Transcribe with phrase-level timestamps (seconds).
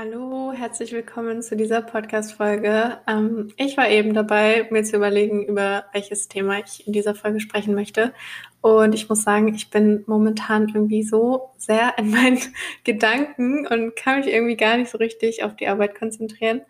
[0.00, 2.98] Hallo, herzlich willkommen zu dieser Podcast-Folge.
[3.08, 7.40] Ähm, ich war eben dabei, mir zu überlegen, über welches Thema ich in dieser Folge
[7.40, 8.14] sprechen möchte.
[8.60, 12.38] Und ich muss sagen, ich bin momentan irgendwie so sehr in meinen
[12.84, 16.60] Gedanken und kann mich irgendwie gar nicht so richtig auf die Arbeit konzentrieren.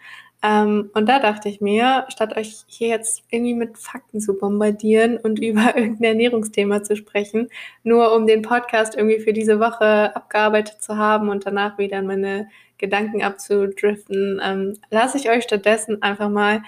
[0.43, 5.17] Ähm, und da dachte ich mir, statt euch hier jetzt irgendwie mit Fakten zu bombardieren
[5.17, 7.49] und über irgendein Ernährungsthema zu sprechen,
[7.83, 12.07] nur um den Podcast irgendwie für diese Woche abgearbeitet zu haben und danach wieder in
[12.07, 12.49] meine
[12.79, 16.63] Gedanken abzudriften, ähm, lasse ich euch stattdessen einfach mal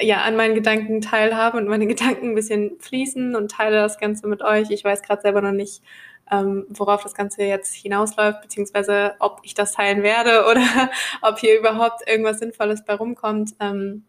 [0.00, 4.26] ja, an meinen Gedanken teilhaben und meine Gedanken ein bisschen fließen und teile das Ganze
[4.28, 4.70] mit euch.
[4.70, 5.82] Ich weiß gerade selber noch nicht,
[6.30, 10.90] ähm, worauf das Ganze jetzt hinausläuft, beziehungsweise ob ich das teilen werde oder
[11.22, 13.54] ob hier überhaupt irgendwas Sinnvolles bei rumkommt.
[13.60, 14.04] Ähm,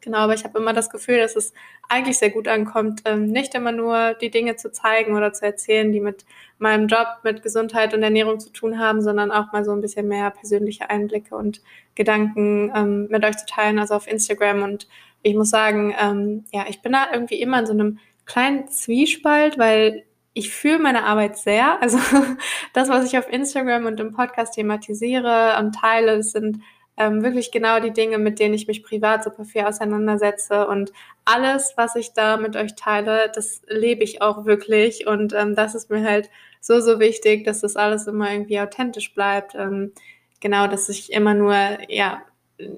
[0.00, 1.52] genau, aber ich habe immer das Gefühl, dass es
[1.88, 5.92] eigentlich sehr gut ankommt, ähm, nicht immer nur die Dinge zu zeigen oder zu erzählen,
[5.92, 6.24] die mit
[6.58, 10.08] meinem Job, mit Gesundheit und Ernährung zu tun haben, sondern auch mal so ein bisschen
[10.08, 11.60] mehr persönliche Einblicke und
[11.94, 14.62] Gedanken ähm, mit euch zu teilen, also auf Instagram.
[14.62, 14.88] Und
[15.22, 19.58] ich muss sagen, ähm, ja, ich bin da irgendwie immer in so einem kleinen Zwiespalt,
[19.58, 20.04] weil
[20.34, 21.80] ich fühle meine Arbeit sehr.
[21.82, 21.98] Also
[22.72, 26.60] das, was ich auf Instagram und im Podcast thematisiere und teile, sind
[26.96, 30.66] ähm, wirklich genau die Dinge, mit denen ich mich privat super viel auseinandersetze.
[30.66, 30.92] Und
[31.24, 35.06] alles, was ich da mit euch teile, das lebe ich auch wirklich.
[35.06, 39.14] Und ähm, das ist mir halt so, so wichtig, dass das alles immer irgendwie authentisch
[39.14, 39.54] bleibt.
[39.54, 39.92] Ähm,
[40.40, 41.56] genau, dass ich immer nur,
[41.88, 42.22] ja,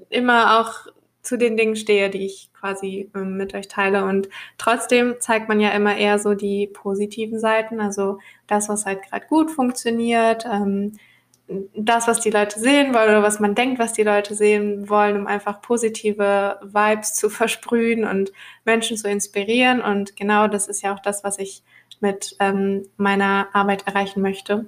[0.09, 0.91] immer auch
[1.25, 4.05] zu den Dingen stehe, die ich quasi ähm, mit euch teile.
[4.05, 9.03] Und trotzdem zeigt man ja immer eher so die positiven Seiten, also das, was halt
[9.03, 10.93] gerade gut funktioniert, ähm,
[11.75, 15.15] das, was die Leute sehen wollen oder was man denkt, was die Leute sehen wollen,
[15.15, 18.31] um einfach positive Vibes zu versprühen und
[18.63, 19.81] Menschen zu inspirieren.
[19.81, 21.61] Und genau das ist ja auch das, was ich
[21.99, 24.65] mit ähm, meiner Arbeit erreichen möchte.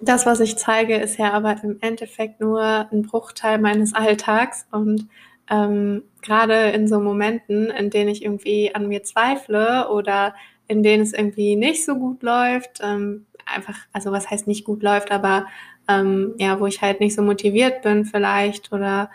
[0.00, 5.08] Das, was ich zeige, ist ja aber im Endeffekt nur ein Bruchteil meines Alltags und
[5.50, 10.34] ähm, gerade in so Momenten, in denen ich irgendwie an mir zweifle oder
[10.68, 14.82] in denen es irgendwie nicht so gut läuft, ähm, einfach, also was heißt nicht gut
[14.82, 15.46] läuft, aber
[15.88, 19.10] ähm, ja, wo ich halt nicht so motiviert bin vielleicht oder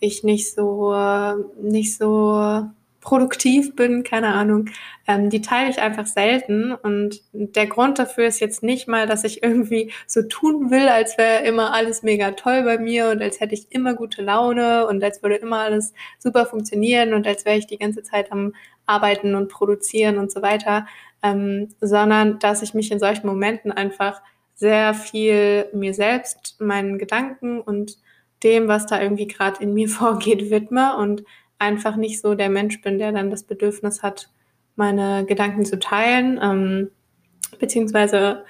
[0.00, 0.94] ich nicht so,
[1.60, 2.68] nicht so
[3.06, 4.68] produktiv bin, keine Ahnung,
[5.06, 6.72] ähm, die teile ich einfach selten.
[6.72, 11.16] Und der Grund dafür ist jetzt nicht mal, dass ich irgendwie so tun will, als
[11.16, 15.04] wäre immer alles mega toll bei mir und als hätte ich immer gute Laune und
[15.04, 18.54] als würde immer alles super funktionieren und als wäre ich die ganze Zeit am
[18.86, 20.88] Arbeiten und Produzieren und so weiter,
[21.22, 24.20] ähm, sondern dass ich mich in solchen Momenten einfach
[24.56, 27.98] sehr viel mir selbst, meinen Gedanken und
[28.42, 31.22] dem, was da irgendwie gerade in mir vorgeht, widme und
[31.58, 34.28] einfach nicht so der Mensch bin, der dann das Bedürfnis hat,
[34.76, 36.90] meine Gedanken zu teilen, ähm,
[37.58, 38.44] beziehungsweise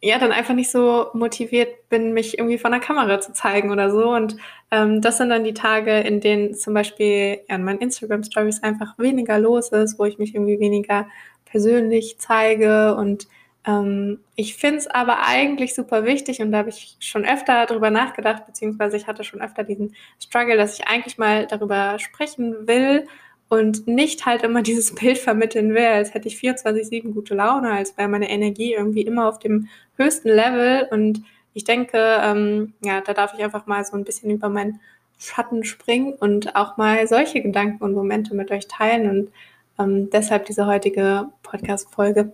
[0.00, 3.90] ja, dann einfach nicht so motiviert bin, mich irgendwie von der Kamera zu zeigen oder
[3.90, 4.10] so.
[4.10, 4.36] Und
[4.70, 8.96] ähm, das sind dann die Tage, in denen zum Beispiel ja, in meinen Instagram-Stories einfach
[8.98, 11.08] weniger los ist, wo ich mich irgendwie weniger
[11.46, 13.26] persönlich zeige und
[13.66, 17.90] ähm, ich finde es aber eigentlich super wichtig und da habe ich schon öfter darüber
[17.90, 23.06] nachgedacht, beziehungsweise ich hatte schon öfter diesen Struggle, dass ich eigentlich mal darüber sprechen will
[23.48, 27.96] und nicht halt immer dieses Bild vermitteln will, als hätte ich 24-7 gute Laune, als
[27.96, 30.86] wäre meine Energie irgendwie immer auf dem höchsten Level.
[30.90, 31.22] Und
[31.54, 34.80] ich denke, ähm, ja, da darf ich einfach mal so ein bisschen über meinen
[35.18, 39.10] Schatten springen und auch mal solche Gedanken und Momente mit euch teilen.
[39.10, 39.32] Und
[39.78, 42.32] ähm, deshalb diese heutige Podcast-Folge.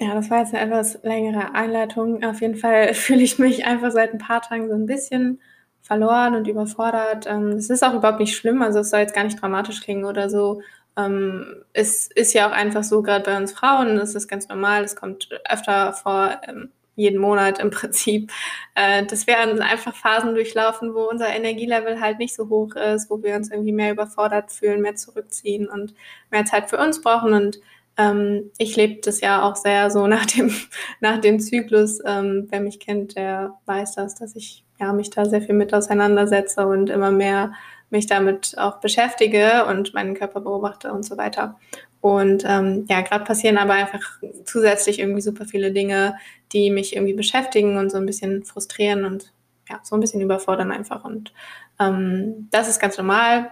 [0.00, 2.22] Ja, das war jetzt eine etwas längere Einleitung.
[2.24, 5.40] Auf jeden Fall fühle ich mich einfach seit ein paar Tagen so ein bisschen
[5.82, 7.26] verloren und überfordert.
[7.26, 10.04] Ähm, es ist auch überhaupt nicht schlimm, also es soll jetzt gar nicht dramatisch klingen
[10.04, 10.60] oder so.
[10.96, 14.84] Ähm, es ist ja auch einfach so, gerade bei uns Frauen, das ist ganz normal,
[14.84, 18.32] es kommt öfter vor, ähm, jeden Monat im Prinzip,
[18.74, 23.22] äh, dass wir einfach Phasen durchlaufen, wo unser Energielevel halt nicht so hoch ist, wo
[23.22, 25.94] wir uns irgendwie mehr überfordert fühlen, mehr zurückziehen und
[26.30, 27.60] mehr Zeit für uns brauchen und
[27.96, 30.52] ähm, ich lebe das ja auch sehr so nach dem,
[31.00, 32.00] nach dem Zyklus.
[32.04, 35.72] Ähm, wer mich kennt, der weiß das, dass ich ja, mich da sehr viel mit
[35.72, 37.52] auseinandersetze und immer mehr
[37.88, 41.58] mich damit auch beschäftige und meinen Körper beobachte und so weiter.
[42.00, 46.16] Und ähm, ja, gerade passieren aber einfach zusätzlich irgendwie super viele Dinge,
[46.52, 49.32] die mich irgendwie beschäftigen und so ein bisschen frustrieren und
[49.68, 51.04] ja, so ein bisschen überfordern einfach.
[51.04, 51.32] Und
[51.80, 53.50] ähm, das ist ganz normal.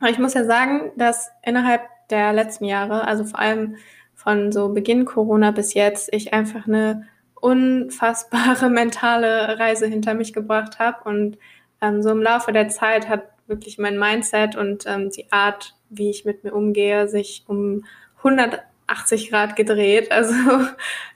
[0.00, 1.82] Aber ich muss ja sagen, dass innerhalb
[2.12, 3.76] der letzten Jahre, also vor allem
[4.14, 10.78] von so Beginn Corona bis jetzt, ich einfach eine unfassbare mentale Reise hinter mich gebracht
[10.78, 11.08] habe.
[11.08, 11.38] Und
[11.80, 16.08] ähm, so im Laufe der Zeit hat wirklich mein Mindset und ähm, die Art, wie
[16.10, 17.84] ich mit mir umgehe, sich um
[18.18, 20.10] 180 Grad gedreht.
[20.12, 20.34] Also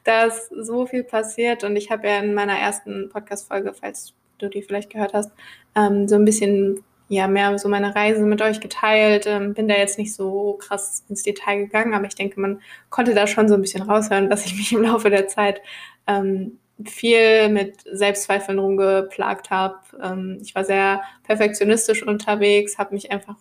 [0.04, 4.48] da ist so viel passiert und ich habe ja in meiner ersten Podcast-Folge, falls du
[4.48, 5.30] die vielleicht gehört hast,
[5.74, 9.26] ähm, so ein bisschen ja mehr so meine Reise mit euch geteilt.
[9.26, 12.60] Ähm, bin da jetzt nicht so krass ins Detail gegangen, aber ich denke, man
[12.90, 15.60] konnte da schon so ein bisschen raushören, dass ich mich im Laufe der Zeit
[16.06, 19.78] ähm, viel mit Selbstzweifeln rumgeplagt habe.
[20.02, 23.36] Ähm, ich war sehr perfektionistisch unterwegs, habe mich einfach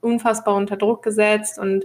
[0.00, 1.84] unfassbar unter Druck gesetzt und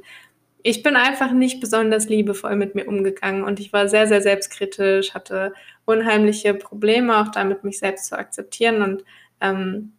[0.66, 5.14] ich bin einfach nicht besonders liebevoll mit mir umgegangen und ich war sehr, sehr selbstkritisch,
[5.14, 5.54] hatte
[5.86, 9.04] unheimliche Probleme auch damit, mich selbst zu akzeptieren und
[9.42, 9.94] ähm,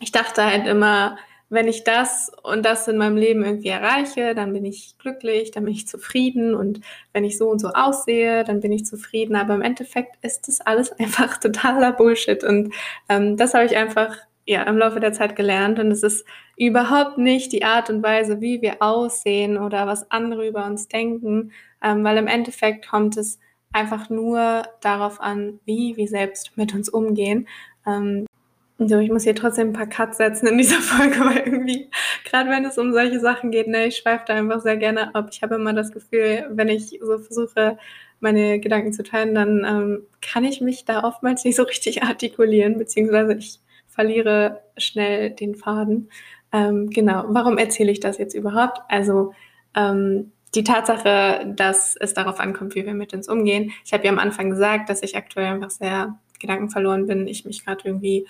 [0.00, 1.18] ich dachte halt immer,
[1.50, 5.64] wenn ich das und das in meinem Leben irgendwie erreiche, dann bin ich glücklich, dann
[5.64, 6.80] bin ich zufrieden und
[7.12, 9.34] wenn ich so und so aussehe, dann bin ich zufrieden.
[9.34, 12.74] Aber im Endeffekt ist das alles einfach totaler Bullshit und
[13.08, 14.16] ähm, das habe ich einfach
[14.46, 18.40] ja im Laufe der Zeit gelernt und es ist überhaupt nicht die Art und Weise,
[18.40, 21.52] wie wir aussehen oder was andere über uns denken,
[21.82, 23.38] ähm, weil im Endeffekt kommt es
[23.72, 27.48] einfach nur darauf an, wie wir selbst mit uns umgehen.
[27.86, 28.26] Ähm,
[28.78, 31.90] so, ich muss hier trotzdem ein paar Cuts setzen in dieser Folge, weil irgendwie,
[32.24, 35.28] gerade wenn es um solche Sachen geht, ne, ich schweife da einfach sehr gerne ab.
[35.32, 37.78] Ich habe immer das Gefühl, wenn ich so versuche,
[38.20, 42.78] meine Gedanken zu teilen, dann ähm, kann ich mich da oftmals nicht so richtig artikulieren,
[42.78, 46.10] beziehungsweise ich verliere schnell den Faden.
[46.52, 48.80] Ähm, genau, warum erzähle ich das jetzt überhaupt?
[48.88, 49.32] Also
[49.74, 53.72] ähm, die Tatsache, dass es darauf ankommt, wie wir mit uns umgehen.
[53.84, 57.64] Ich habe ja am Anfang gesagt, dass ich aktuell einfach sehr gedankenverloren bin, ich mich
[57.64, 58.26] gerade irgendwie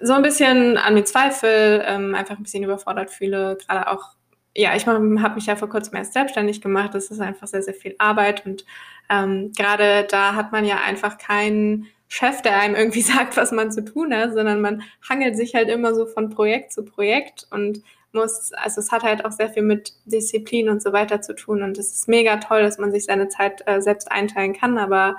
[0.00, 4.14] so ein bisschen an mir zweifel, ähm, einfach ein bisschen überfordert fühle, gerade auch,
[4.54, 7.74] ja, ich habe mich ja vor kurzem erst selbstständig gemacht, das ist einfach sehr, sehr
[7.74, 8.44] viel Arbeit.
[8.46, 8.64] Und
[9.10, 13.70] ähm, gerade da hat man ja einfach keinen Chef, der einem irgendwie sagt, was man
[13.70, 17.82] zu tun hat, sondern man hangelt sich halt immer so von Projekt zu Projekt und
[18.12, 21.62] muss, also es hat halt auch sehr viel mit Disziplin und so weiter zu tun.
[21.62, 25.16] Und es ist mega toll, dass man sich seine Zeit äh, selbst einteilen kann, aber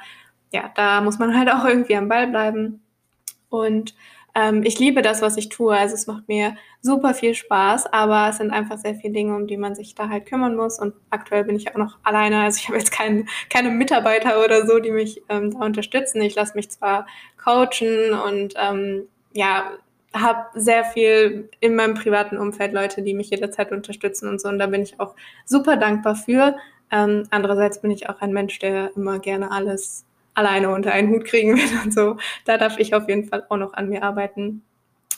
[0.52, 2.82] ja, da muss man halt auch irgendwie am Ball bleiben
[3.50, 3.94] und
[4.36, 5.76] ähm, ich liebe das, was ich tue.
[5.76, 9.48] Also es macht mir super viel Spaß, aber es sind einfach sehr viele Dinge, um
[9.48, 10.80] die man sich da halt kümmern muss.
[10.80, 12.42] Und aktuell bin ich auch noch alleine.
[12.44, 16.22] Also ich habe jetzt kein, keine Mitarbeiter oder so, die mich ähm, da unterstützen.
[16.22, 17.08] Ich lasse mich zwar
[17.44, 19.72] coachen und ähm, ja,
[20.14, 24.50] habe sehr viel in meinem privaten Umfeld Leute, die mich jederzeit unterstützen und so.
[24.50, 26.56] Und da bin ich auch super dankbar für.
[26.92, 30.06] Ähm, andererseits bin ich auch ein Mensch, der immer gerne alles
[30.40, 32.18] alleine unter einen Hut kriegen will und so.
[32.46, 34.64] Da darf ich auf jeden Fall auch noch an mir arbeiten.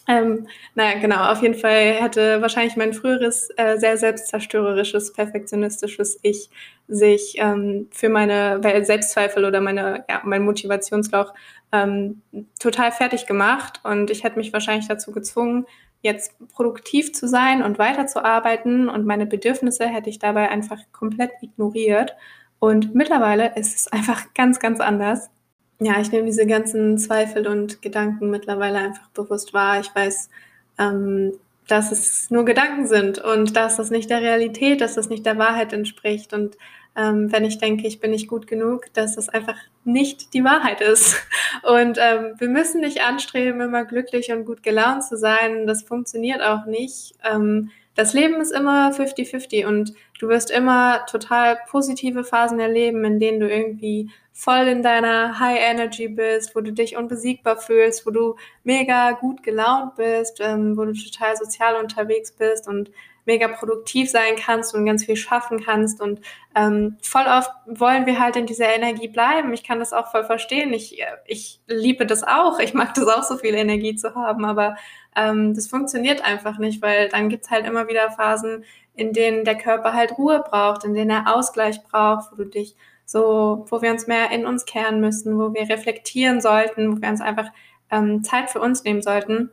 [0.08, 6.50] Ähm, naja, genau, auf jeden Fall hätte wahrscheinlich mein früheres, äh, sehr selbstzerstörerisches, perfektionistisches Ich
[6.88, 11.34] sich ähm, für meine Selbstzweifel oder meine, ja, mein Motivationsloch
[11.72, 12.22] ähm,
[12.60, 15.66] total fertig gemacht und ich hätte mich wahrscheinlich dazu gezwungen,
[16.02, 22.16] jetzt produktiv zu sein und weiterzuarbeiten und meine Bedürfnisse hätte ich dabei einfach komplett ignoriert
[22.62, 25.32] und mittlerweile ist es einfach ganz, ganz anders.
[25.80, 29.80] Ja, ich nehme diese ganzen Zweifel und Gedanken mittlerweile einfach bewusst wahr.
[29.80, 30.30] Ich weiß,
[30.78, 31.34] ähm,
[31.68, 35.40] dass es nur Gedanken sind und dass das nicht der Realität, dass das nicht der
[35.40, 36.34] Wahrheit entspricht.
[36.34, 36.56] Und
[36.96, 40.82] ähm, wenn ich denke, ich bin nicht gut genug, dass das einfach nicht die Wahrheit
[40.82, 41.16] ist.
[41.64, 45.66] Und ähm, wir müssen nicht anstreben, immer glücklich und gut gelaunt zu sein.
[45.66, 47.16] Das funktioniert auch nicht.
[47.24, 53.20] Ähm, das Leben ist immer 50-50 und du wirst immer total positive Phasen erleben, in
[53.20, 58.12] denen du irgendwie voll in deiner High Energy bist, wo du dich unbesiegbar fühlst, wo
[58.12, 62.92] du mega gut gelaunt bist, ähm, wo du total sozial unterwegs bist und
[63.26, 66.02] mega produktiv sein kannst und ganz viel schaffen kannst.
[66.02, 66.22] Und
[66.56, 69.54] ähm, voll oft wollen wir halt in dieser Energie bleiben.
[69.54, 70.74] Ich kann das auch voll verstehen.
[70.74, 72.60] Ich, äh, ich liebe das auch.
[72.60, 74.46] Ich mag das auch, so viel Energie zu haben.
[74.46, 74.76] Aber
[75.16, 78.64] ähm, das funktioniert einfach nicht, weil dann gibt's halt immer wieder Phasen,
[78.94, 82.76] in denen der Körper halt Ruhe braucht, in denen er Ausgleich braucht, wo du dich
[83.06, 87.10] so, wo wir uns mehr in uns kehren müssen, wo wir reflektieren sollten, wo wir
[87.10, 87.50] uns einfach
[87.90, 89.52] ähm, Zeit für uns nehmen sollten.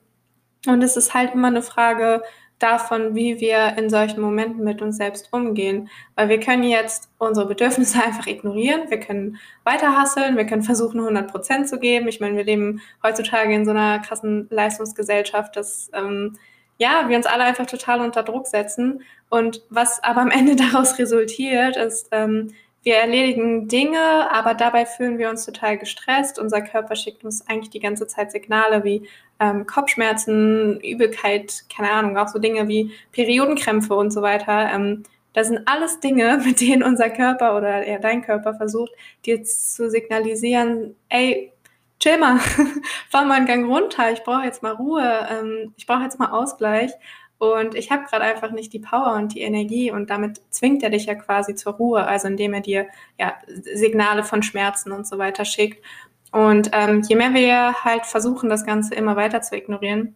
[0.66, 2.22] Und es ist halt immer eine Frage
[2.58, 5.88] davon, wie wir in solchen Momenten mit uns selbst umgehen.
[6.16, 11.30] Weil wir können jetzt unsere Bedürfnisse einfach ignorieren, wir können weiter wir können versuchen, 100
[11.30, 12.08] Prozent zu geben.
[12.08, 16.36] Ich meine, wir leben heutzutage in so einer krassen Leistungsgesellschaft, dass ähm,
[16.78, 19.02] ja, wir uns alle einfach total unter Druck setzen.
[19.28, 25.18] Und was aber am Ende daraus resultiert, ist, ähm, wir erledigen Dinge, aber dabei fühlen
[25.18, 26.38] wir uns total gestresst.
[26.38, 29.08] Unser Körper schickt uns eigentlich die ganze Zeit Signale wie
[29.40, 34.70] ähm, Kopfschmerzen, Übelkeit, keine Ahnung, auch so Dinge wie Periodenkrämpfe und so weiter.
[34.72, 38.92] Ähm, das sind alles Dinge, mit denen unser Körper oder eher dein Körper versucht,
[39.24, 41.52] dir zu signalisieren, ey,
[42.00, 42.38] chill mal,
[43.10, 46.30] fahr mal einen Gang runter, ich brauche jetzt mal Ruhe, ähm, ich brauche jetzt mal
[46.30, 46.92] Ausgleich.
[47.38, 50.90] Und ich habe gerade einfach nicht die Power und die Energie und damit zwingt er
[50.90, 55.18] dich ja quasi zur Ruhe, also indem er dir ja Signale von Schmerzen und so
[55.18, 55.84] weiter schickt.
[56.32, 60.14] Und ähm, je mehr wir halt versuchen, das Ganze immer weiter zu ignorieren,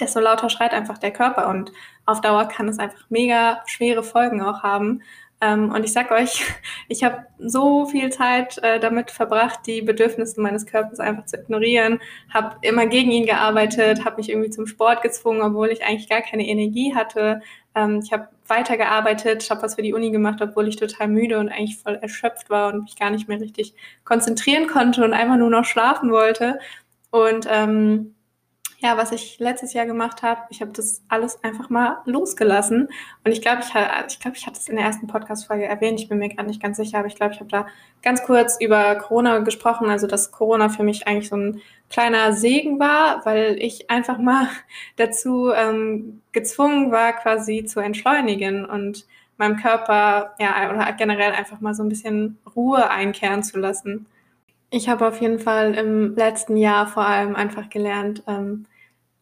[0.00, 1.72] desto lauter schreit einfach der Körper und
[2.06, 5.02] auf Dauer kann es einfach mega schwere Folgen auch haben.
[5.40, 6.44] Ähm, und ich sag euch,
[6.88, 12.00] ich habe so viel Zeit äh, damit verbracht, die Bedürfnisse meines Körpers einfach zu ignorieren,
[12.32, 16.22] habe immer gegen ihn gearbeitet, habe mich irgendwie zum Sport gezwungen, obwohl ich eigentlich gar
[16.22, 17.42] keine Energie hatte.
[17.74, 21.48] Ähm, ich habe weitergearbeitet, habe was für die Uni gemacht, obwohl ich total müde und
[21.48, 23.74] eigentlich voll erschöpft war und mich gar nicht mehr richtig
[24.04, 26.58] konzentrieren konnte und einfach nur noch schlafen wollte.
[27.10, 28.14] Und ähm,
[28.82, 32.88] ja, was ich letztes Jahr gemacht habe, ich habe das alles einfach mal losgelassen.
[33.24, 33.68] Und ich glaube, ich,
[34.08, 36.60] ich, glaub, ich hatte es in der ersten Podcast-Folge erwähnt, ich bin mir gerade nicht
[36.60, 37.66] ganz sicher, aber ich glaube, ich habe da
[38.02, 41.60] ganz kurz über Corona gesprochen, also dass Corona für mich eigentlich so ein
[41.90, 44.48] kleiner Segen war, weil ich einfach mal
[44.96, 49.06] dazu ähm, gezwungen war, quasi zu entschleunigen und
[49.38, 54.06] meinem Körper, ja, oder generell einfach mal so ein bisschen Ruhe einkehren zu lassen.
[54.70, 58.66] Ich habe auf jeden Fall im letzten Jahr vor allem einfach gelernt, ähm,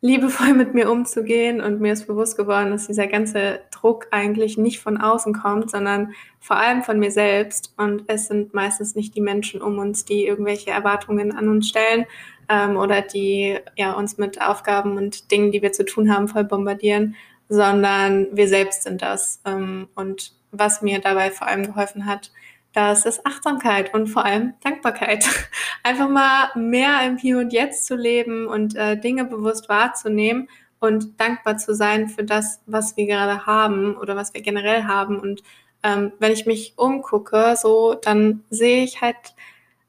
[0.03, 4.81] liebevoll mit mir umzugehen und mir ist bewusst geworden, dass dieser ganze Druck eigentlich nicht
[4.81, 7.75] von außen kommt, sondern vor allem von mir selbst.
[7.77, 12.07] Und es sind meistens nicht die Menschen um uns, die irgendwelche Erwartungen an uns stellen
[12.49, 16.45] ähm, oder die ja uns mit Aufgaben und Dingen, die wir zu tun haben, voll
[16.45, 17.15] bombardieren,
[17.49, 19.41] sondern wir selbst sind das.
[19.45, 22.33] Ähm, und was mir dabei vor allem geholfen hat,
[22.73, 25.25] das ist Achtsamkeit und vor allem Dankbarkeit.
[25.83, 30.49] Einfach mal mehr im Hier und Jetzt zu leben und äh, Dinge bewusst wahrzunehmen
[30.79, 35.19] und dankbar zu sein für das, was wir gerade haben oder was wir generell haben.
[35.19, 35.43] Und
[35.83, 39.35] ähm, wenn ich mich umgucke, so, dann sehe ich halt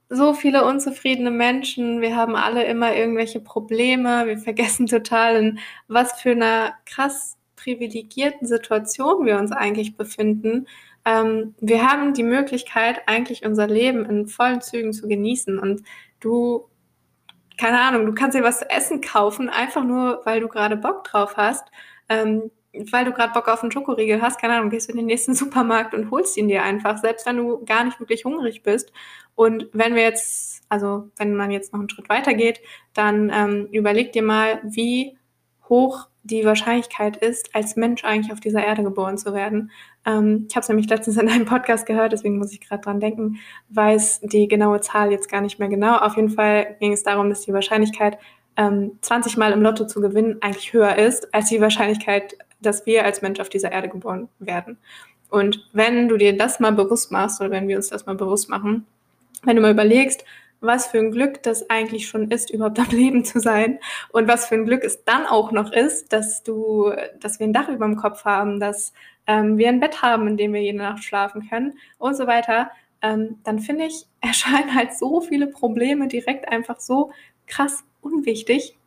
[0.10, 2.02] so viele unzufriedene Menschen.
[2.02, 4.26] Wir haben alle immer irgendwelche Probleme.
[4.26, 10.68] Wir vergessen total, in was für einer krass privilegierten Situation wir uns eigentlich befinden
[11.06, 15.58] ähm, wir haben die Möglichkeit, eigentlich unser Leben in vollen Zügen zu genießen.
[15.60, 15.84] Und
[16.20, 16.68] du,
[17.58, 21.04] keine Ahnung, du kannst dir was zu essen kaufen, einfach nur, weil du gerade Bock
[21.04, 21.68] drauf hast.
[22.10, 25.08] Ähm, weil du gerade Bock auf einen Schokoriegel hast, keine Ahnung, gehst du in den
[25.08, 28.92] nächsten Supermarkt und holst ihn dir einfach, selbst wenn du gar nicht wirklich hungrig bist.
[29.36, 32.62] Und wenn wir jetzt, also wenn man jetzt noch einen Schritt weiter geht,
[32.94, 35.18] dann ähm, überleg dir mal, wie
[35.68, 39.72] hoch die Wahrscheinlichkeit ist, als Mensch eigentlich auf dieser Erde geboren zu werden.
[40.06, 43.00] Ähm, ich habe es nämlich letztens in einem Podcast gehört, deswegen muss ich gerade dran
[43.00, 43.38] denken,
[43.70, 45.98] weiß die genaue Zahl jetzt gar nicht mehr genau.
[45.98, 48.18] Auf jeden Fall ging es darum, dass die Wahrscheinlichkeit,
[48.58, 53.06] ähm, 20 Mal im Lotto zu gewinnen, eigentlich höher ist als die Wahrscheinlichkeit, dass wir
[53.06, 54.78] als Mensch auf dieser Erde geboren werden.
[55.30, 58.50] Und wenn du dir das mal bewusst machst, oder wenn wir uns das mal bewusst
[58.50, 58.86] machen,
[59.44, 60.26] wenn du mal überlegst,
[60.62, 64.46] was für ein Glück das eigentlich schon ist, überhaupt am Leben zu sein und was
[64.46, 67.86] für ein Glück es dann auch noch ist, dass du, dass wir ein Dach über
[67.86, 68.94] dem Kopf haben, dass
[69.28, 72.72] ähm, wir ein Bett haben, in dem wir jede Nacht schlafen können und so weiter,
[73.02, 77.12] ähm, dann finde ich, erscheinen halt so viele Probleme direkt einfach so
[77.48, 78.78] krass unwichtig.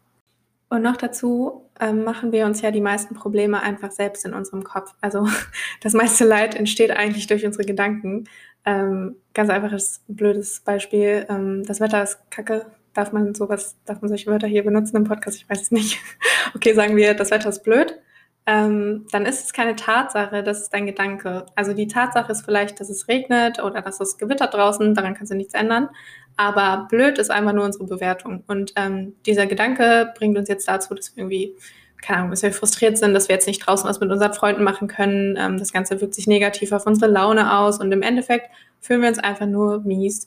[0.70, 4.64] Und noch dazu ähm, machen wir uns ja die meisten Probleme einfach selbst in unserem
[4.64, 4.94] Kopf.
[5.00, 5.28] Also
[5.80, 8.24] das meiste Leid entsteht eigentlich durch unsere Gedanken.
[8.64, 11.26] Ähm, ganz einfaches, blödes Beispiel.
[11.28, 12.66] Ähm, das Wetter ist kacke.
[12.94, 15.36] Darf man sowas, darf man solche Wörter hier benutzen im Podcast?
[15.36, 15.98] Ich weiß es nicht.
[16.54, 17.98] okay, sagen wir, das Wetter ist blöd
[18.46, 21.46] ähm, dann ist es keine Tatsache, das ist dein Gedanke.
[21.54, 25.32] Also die Tatsache ist vielleicht, dass es regnet oder dass es gewittert draußen, daran kannst
[25.32, 25.88] du nichts ändern.
[26.36, 28.44] Aber blöd ist einfach nur unsere Bewertung.
[28.46, 31.56] Und ähm, dieser Gedanke bringt uns jetzt dazu, dass wir irgendwie,
[32.04, 34.62] keine Ahnung, dass wir frustriert sind, dass wir jetzt nicht draußen was mit unseren Freunden
[34.62, 35.36] machen können.
[35.38, 39.08] Ähm, das Ganze wirkt sich negativ auf unsere Laune aus und im Endeffekt fühlen wir
[39.08, 40.26] uns einfach nur mies.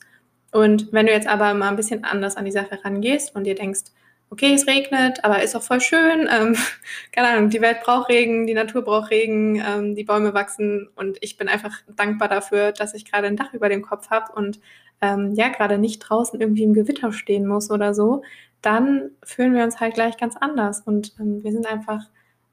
[0.50, 3.54] Und wenn du jetzt aber mal ein bisschen anders an die Sache rangehst und dir
[3.54, 3.82] denkst,
[4.30, 6.28] okay, es regnet, aber ist auch voll schön.
[6.30, 6.56] Ähm,
[7.12, 11.18] keine Ahnung, die Welt braucht Regen, die Natur braucht Regen, ähm, die Bäume wachsen und
[11.20, 14.60] ich bin einfach dankbar dafür, dass ich gerade ein Dach über dem Kopf habe und
[15.00, 18.22] ähm, ja, gerade nicht draußen irgendwie im Gewitter stehen muss oder so,
[18.62, 22.00] dann fühlen wir uns halt gleich ganz anders und ähm, wir sind einfach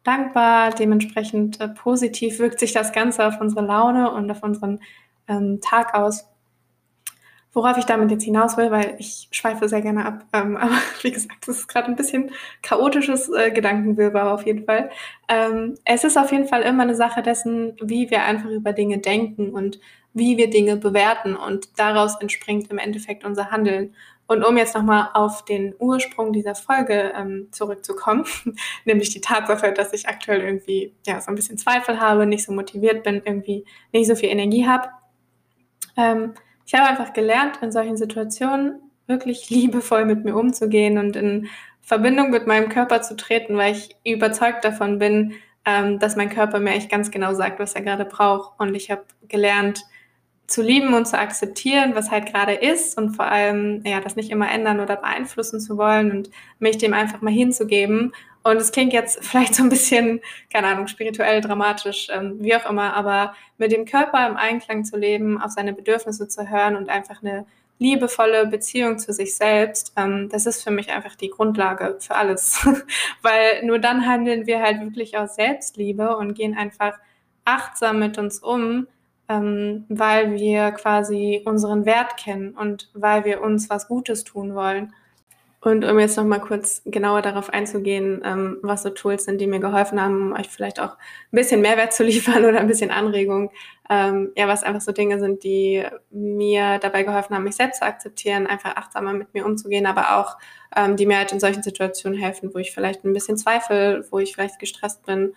[0.06, 4.80] dankbar, dementsprechend äh, positiv wirkt sich das Ganze auf unsere Laune und auf unseren
[5.28, 6.30] ähm, Tag aus.
[7.52, 10.26] Worauf ich damit jetzt hinaus will, weil ich schweife sehr gerne ab.
[10.34, 12.32] Ähm, aber wie gesagt, das ist gerade ein bisschen
[12.62, 14.92] chaotisches äh, Gedankenwirrwarr auf jeden Fall.
[15.28, 19.00] Ähm, es ist auf jeden Fall immer eine Sache dessen, wie wir einfach über Dinge
[19.00, 19.80] denken und
[20.14, 21.36] wie wir Dinge bewerten.
[21.36, 23.96] Und daraus entspringt im Endeffekt unser Handeln.
[24.28, 28.26] Und um jetzt nochmal auf den Ursprung dieser Folge ähm, zurückzukommen,
[28.86, 32.52] nämlich die Tatsache, dass ich aktuell irgendwie ja, so ein bisschen Zweifel habe, nicht so
[32.52, 34.90] motiviert bin, irgendwie nicht so viel Energie habe.
[35.96, 36.34] Ähm,
[36.66, 41.48] ich habe einfach gelernt, in solchen Situationen wirklich liebevoll mit mir umzugehen und in
[41.82, 46.60] Verbindung mit meinem Körper zu treten, weil ich überzeugt davon bin, ähm, dass mein Körper
[46.60, 48.60] mir echt ganz genau sagt, was er gerade braucht.
[48.60, 49.82] Und ich habe gelernt,
[50.48, 54.30] zu lieben und zu akzeptieren, was halt gerade ist und vor allem ja das nicht
[54.30, 58.14] immer ändern oder beeinflussen zu wollen und mich dem einfach mal hinzugeben.
[58.44, 60.22] Und es klingt jetzt vielleicht so ein bisschen,
[60.54, 64.98] keine Ahnung, spirituell, dramatisch, ähm, wie auch immer, aber mit dem Körper im Einklang zu
[64.98, 67.46] leben, auf seine Bedürfnisse zu hören und einfach eine
[67.80, 72.66] liebevolle Beziehung zu sich selbst, ähm, das ist für mich einfach die Grundlage für alles.
[73.22, 76.98] Weil nur dann handeln wir halt wirklich aus Selbstliebe und gehen einfach
[77.44, 78.88] achtsam mit uns um,
[79.30, 84.94] ähm, weil wir quasi unseren Wert kennen und weil wir uns was Gutes tun wollen.
[85.66, 89.48] Und um jetzt noch mal kurz genauer darauf einzugehen, ähm, was so Tools sind, die
[89.48, 93.50] mir geholfen haben, euch vielleicht auch ein bisschen Mehrwert zu liefern oder ein bisschen Anregung.
[93.90, 97.86] Ähm, ja, was einfach so Dinge sind, die mir dabei geholfen haben, mich selbst zu
[97.86, 100.38] akzeptieren, einfach achtsamer mit mir umzugehen, aber auch
[100.76, 104.20] ähm, die mir halt in solchen Situationen helfen, wo ich vielleicht ein bisschen zweifle, wo
[104.20, 105.34] ich vielleicht gestresst bin.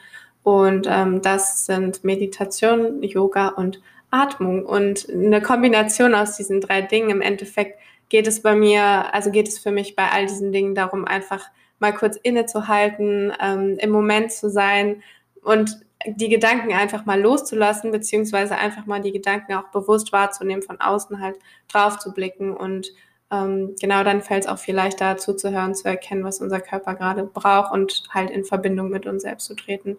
[0.49, 4.65] Und ähm, das sind Meditation, Yoga und Atmung.
[4.65, 7.79] Und eine Kombination aus diesen drei Dingen im Endeffekt
[8.09, 11.45] geht es bei mir, also geht es für mich bei all diesen Dingen darum, einfach
[11.81, 15.03] mal kurz innezuhalten, ähm, im Moment zu sein
[15.43, 20.81] und die Gedanken einfach mal loszulassen, beziehungsweise einfach mal die Gedanken auch bewusst wahrzunehmen, von
[20.81, 21.37] außen halt
[21.71, 22.91] drauf zu blicken und
[23.31, 27.25] ähm, genau dann fällt es auch viel leichter zuzuhören, zu erkennen, was unser Körper gerade
[27.25, 29.99] braucht und halt in Verbindung mit uns selbst zu treten.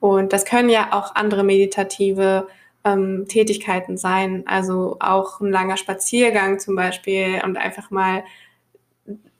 [0.00, 2.48] Und das können ja auch andere meditative
[2.84, 4.44] ähm, Tätigkeiten sein.
[4.46, 8.24] Also auch ein langer Spaziergang zum Beispiel und einfach mal,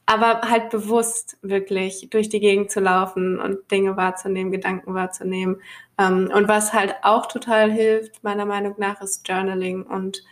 [0.06, 5.60] aber halt bewusst wirklich durch die Gegend zu laufen und Dinge wahrzunehmen, Gedanken wahrzunehmen.
[5.98, 10.22] Ähm, und was halt auch total hilft, meiner Meinung nach, ist Journaling und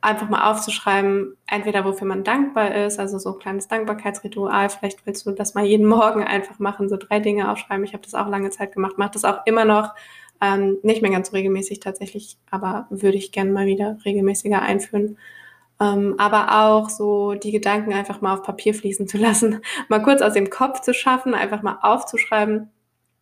[0.00, 4.68] einfach mal aufzuschreiben, entweder wofür man dankbar ist, also so ein kleines Dankbarkeitsritual.
[4.70, 7.84] Vielleicht willst du das mal jeden Morgen einfach machen, so drei Dinge aufschreiben.
[7.84, 9.94] Ich habe das auch lange Zeit gemacht, mache das auch immer noch.
[10.40, 15.18] Ähm, nicht mehr ganz regelmäßig tatsächlich, aber würde ich gerne mal wieder regelmäßiger einführen.
[15.80, 20.22] Ähm, aber auch so die Gedanken einfach mal auf Papier fließen zu lassen, mal kurz
[20.22, 22.70] aus dem Kopf zu schaffen, einfach mal aufzuschreiben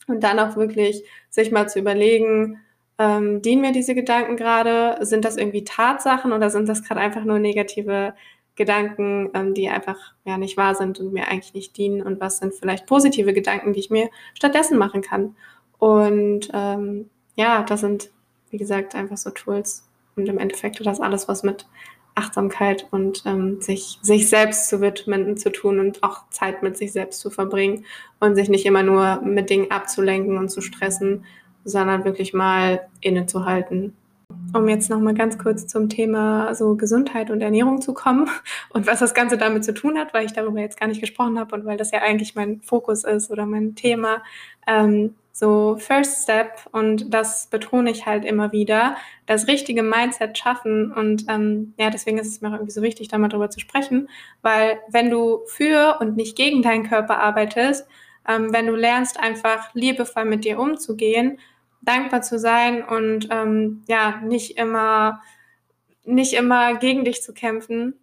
[0.06, 2.60] und dann auch wirklich sich mal zu überlegen,
[2.98, 5.04] ähm, dienen mir diese Gedanken gerade?
[5.04, 8.14] Sind das irgendwie Tatsachen oder sind das gerade einfach nur negative
[8.57, 12.02] Gedanken, ähm, die einfach ja nicht wahr sind und mir eigentlich nicht dienen?
[12.02, 15.37] Und was sind vielleicht positive Gedanken, die ich mir stattdessen machen kann?
[15.78, 18.11] Und ähm, ja, das sind,
[18.50, 19.88] wie gesagt, einfach so Tools.
[20.16, 21.66] Und im Endeffekt das alles, was mit
[22.14, 26.92] Achtsamkeit und ähm, sich, sich selbst zu widmen, zu tun und auch Zeit mit sich
[26.92, 27.85] selbst zu verbringen
[28.20, 31.24] und sich nicht immer nur mit Dingen abzulenken und zu stressen,
[31.64, 33.94] sondern wirklich mal innezuhalten.
[34.55, 38.29] Um jetzt noch mal ganz kurz zum Thema so Gesundheit und Ernährung zu kommen
[38.70, 41.38] und was das Ganze damit zu tun hat, weil ich darüber jetzt gar nicht gesprochen
[41.38, 44.22] habe und weil das ja eigentlich mein Fokus ist oder mein Thema.
[44.66, 48.96] Ähm, so First Step und das betone ich halt immer wieder,
[49.27, 53.09] das richtige Mindset schaffen und ähm, ja, deswegen ist es mir auch irgendwie so wichtig,
[53.09, 54.09] da mal drüber zu sprechen,
[54.42, 57.88] weil wenn du für und nicht gegen deinen Körper arbeitest,
[58.29, 61.40] ähm, wenn du lernst einfach liebevoll mit dir umzugehen,
[61.84, 65.20] dankbar zu sein und ähm, ja, nicht immer
[66.06, 67.94] nicht immer gegen dich zu kämpfen,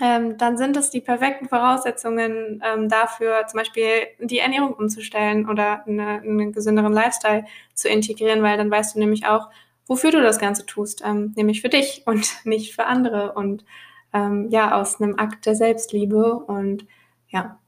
[0.00, 5.86] ähm, dann sind es die perfekten Voraussetzungen ähm, dafür, zum Beispiel die Ernährung umzustellen oder
[5.86, 9.48] eine, einen gesünderen Lifestyle zu integrieren, weil dann weißt du nämlich auch,
[9.86, 13.64] wofür du das Ganze tust, ähm, nämlich für dich und nicht für andere und
[14.12, 16.86] ähm, ja, aus einem Akt der Selbstliebe und
[17.28, 17.58] ja,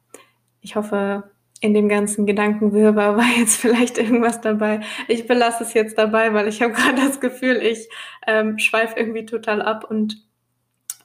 [0.61, 4.81] ich hoffe, in dem ganzen Gedankenwirrwarr war jetzt vielleicht irgendwas dabei.
[5.09, 7.89] Ich belasse es jetzt dabei, weil ich habe gerade das Gefühl, ich
[8.27, 10.23] ähm, schweife irgendwie total ab und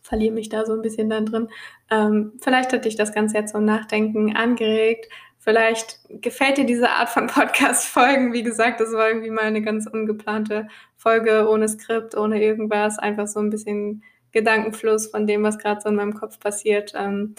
[0.01, 1.49] verliere mich da so ein bisschen dann drin.
[1.89, 5.09] Ähm, vielleicht hat dich das Ganze jetzt zum Nachdenken angeregt.
[5.39, 8.31] Vielleicht gefällt dir diese Art von Podcast-Folgen.
[8.33, 12.99] Wie gesagt, das war irgendwie mal eine ganz ungeplante Folge ohne Skript, ohne irgendwas.
[12.99, 16.93] Einfach so ein bisschen Gedankenfluss von dem, was gerade so in meinem Kopf passiert.
[16.95, 17.35] Ähm,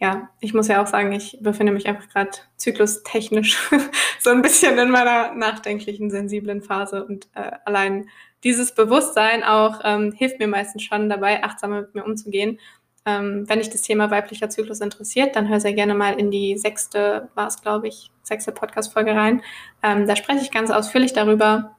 [0.00, 3.58] ja, ich muss ja auch sagen, ich befinde mich einfach gerade zyklustechnisch
[4.18, 8.08] so ein bisschen in meiner nachdenklichen, sensiblen Phase und äh, allein
[8.42, 12.58] dieses Bewusstsein auch ähm, hilft mir meistens schon dabei, achtsamer mit mir umzugehen.
[13.06, 16.56] Ähm, wenn dich das Thema weiblicher Zyklus interessiert, dann hör sehr gerne mal in die
[16.58, 19.42] sechste, war es glaube ich, sechste Podcast-Folge rein.
[19.82, 21.76] Ähm, da spreche ich ganz ausführlich darüber,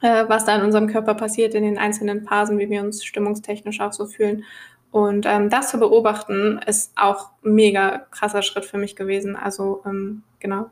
[0.00, 3.80] äh, was da in unserem Körper passiert in den einzelnen Phasen, wie wir uns stimmungstechnisch
[3.80, 4.44] auch so fühlen.
[4.92, 9.34] Und ähm, das zu beobachten, ist auch ein mega krasser Schritt für mich gewesen.
[9.34, 10.70] Also ähm, genau,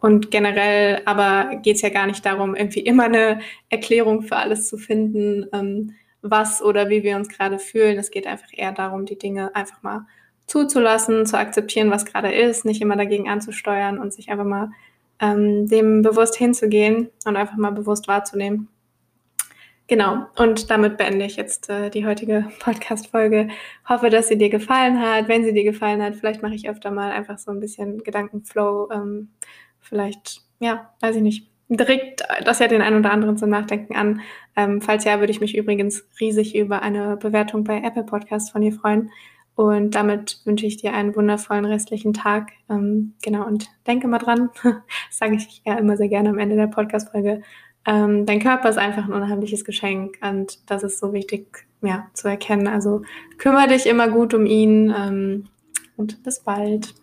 [0.00, 4.66] und generell aber geht es ja gar nicht darum, irgendwie immer eine Erklärung für alles
[4.68, 7.98] zu finden, ähm, was oder wie wir uns gerade fühlen.
[7.98, 10.06] Es geht einfach eher darum, die Dinge einfach mal
[10.46, 14.70] zuzulassen, zu akzeptieren, was gerade ist, nicht immer dagegen anzusteuern und sich einfach mal
[15.20, 18.68] ähm, dem bewusst hinzugehen und einfach mal bewusst wahrzunehmen.
[19.90, 23.48] Genau, und damit beende ich jetzt äh, die heutige Podcast-Folge.
[23.88, 25.26] Hoffe, dass sie dir gefallen hat.
[25.26, 28.88] Wenn sie dir gefallen hat, vielleicht mache ich öfter mal einfach so ein bisschen Gedankenflow.
[28.92, 29.30] Ähm,
[29.80, 34.20] vielleicht, ja, weiß ich nicht, direkt das ja den einen oder anderen zum Nachdenken an.
[34.54, 38.62] Ähm, falls ja, würde ich mich übrigens riesig über eine Bewertung bei Apple Podcast von
[38.62, 39.10] dir freuen.
[39.56, 42.52] Und damit wünsche ich dir einen wundervollen restlichen Tag.
[42.70, 46.54] Ähm, genau, und denke mal dran, das sage ich ja immer sehr gerne am Ende
[46.54, 47.42] der Podcast-Folge.
[47.86, 52.28] Ähm, dein Körper ist einfach ein unheimliches Geschenk und das ist so wichtig ja, zu
[52.28, 52.66] erkennen.
[52.66, 53.02] Also
[53.38, 55.48] kümmere dich immer gut um ihn ähm,
[55.96, 56.94] und bis bald.